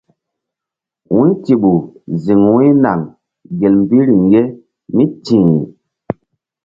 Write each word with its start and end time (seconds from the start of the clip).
Wu̧y 1.15 1.31
Tiɓu 1.43 1.73
ziŋ 2.23 2.41
Wu̧ynaŋ 2.51 2.99
gel 3.59 3.75
mbí 3.81 3.97
riŋ 4.07 4.21
ye 4.33 4.41
mí 4.95 5.03
ti̧h. 5.23 5.53